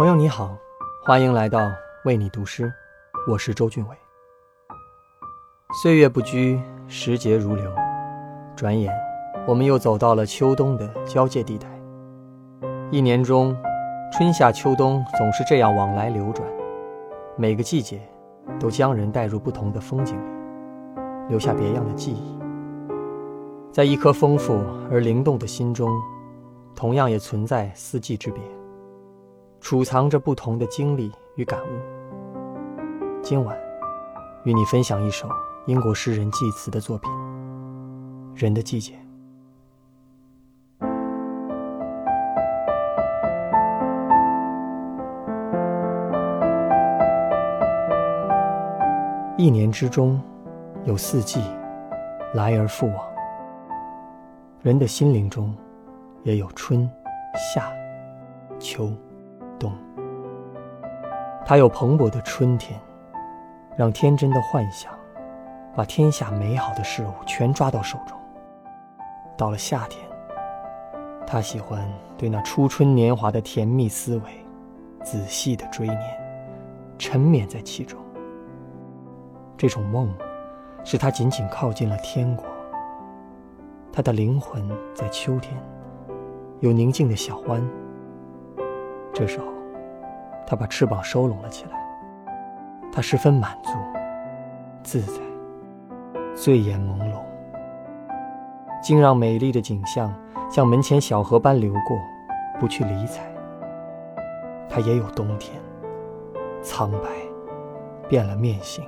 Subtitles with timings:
[0.00, 0.56] 朋友你好，
[1.04, 1.70] 欢迎来到
[2.06, 2.72] 为你读诗，
[3.28, 3.94] 我是周俊伟。
[5.82, 7.70] 岁月不居，时节如流，
[8.56, 8.90] 转眼
[9.46, 11.68] 我们又走到了秋冬的交界地带。
[12.90, 13.54] 一年中，
[14.10, 16.48] 春夏秋冬总是这样往来流转，
[17.36, 18.00] 每个季节
[18.58, 20.30] 都将人带入不同的风景里，
[21.28, 22.38] 留下别样的记忆。
[23.70, 25.90] 在一颗丰富而灵动的心中，
[26.74, 28.40] 同样也存在四季之别，
[29.70, 31.68] 储藏着不同的经历与感悟。
[33.22, 33.56] 今晚，
[34.42, 35.28] 与你分享一首
[35.66, 37.08] 英国诗人济慈的作品
[38.34, 38.94] 《人的季节》。
[49.38, 50.20] 一年之中，
[50.82, 51.40] 有四季，
[52.34, 52.96] 来而复往。
[54.62, 55.54] 人的心灵中，
[56.24, 56.90] 也有春、
[57.54, 57.72] 夏、
[58.58, 58.90] 秋、
[59.60, 59.72] 冬。
[61.46, 62.80] 它有蓬勃的春天，
[63.76, 64.92] 让天真的幻想，
[65.76, 68.16] 把天下美好的事物全抓到手中。
[69.36, 70.04] 到了夏天，
[71.26, 71.86] 他喜欢
[72.16, 74.22] 对那初春年华的甜蜜思维，
[75.02, 76.00] 仔细的追念，
[76.98, 77.98] 沉湎在其中。
[79.56, 80.12] 这种梦，
[80.84, 82.46] 使他紧紧靠近了天国。
[83.92, 85.54] 他的灵魂在秋天，
[86.60, 87.60] 有宁静的小湾。
[89.12, 89.46] 这时候，
[90.46, 91.72] 他把翅膀收拢了起来。
[92.92, 93.70] 他十分满足、
[94.82, 95.22] 自在，
[96.34, 97.20] 醉眼朦胧，
[98.82, 100.12] 竟让美丽的景象
[100.50, 101.96] 像门前小河般流过，
[102.58, 103.22] 不去理睬。
[104.68, 105.60] 他也有冬天，
[106.62, 107.08] 苍白，
[108.08, 108.84] 变了面形。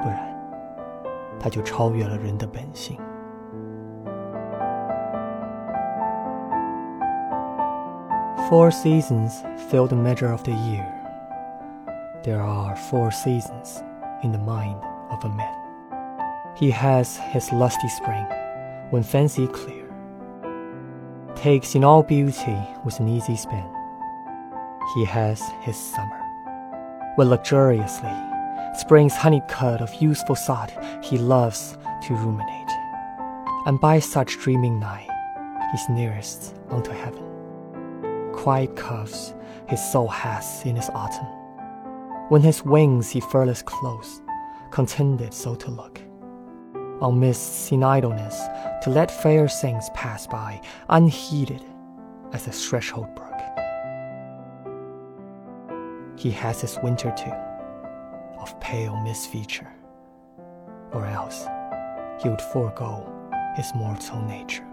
[0.00, 0.18] 不然，
[1.40, 2.96] 他就超越了人的本性。
[8.48, 10.90] Four seasons fill the measure of the year.
[12.22, 13.82] There are four seasons
[14.22, 15.54] in the mind of a man.
[16.56, 18.24] He has his lusty spring,
[18.88, 19.84] when fancy clear,
[21.36, 22.56] takes in all beauty
[22.86, 23.70] with an easy span.
[24.94, 26.22] He has his summer,
[27.16, 28.16] when luxuriously
[28.78, 30.72] springs honeycut of useful thought
[31.04, 32.70] he loves to ruminate,
[33.66, 35.10] and by such dreaming night
[35.70, 37.37] he's nearest unto heaven
[38.38, 39.34] quiet curves
[39.68, 41.26] his soul has in his autumn.
[42.28, 44.22] When his wings he furless close,
[44.70, 46.00] contented so to look.
[47.00, 48.40] On mists in idleness,
[48.82, 51.64] to let fair things pass by, unheeded
[52.32, 53.40] as a threshold brook.
[56.16, 57.34] He has his winter too,
[58.40, 59.72] of pale misfeature,
[60.92, 61.44] or else
[62.22, 63.04] he would forego
[63.56, 64.67] his mortal nature.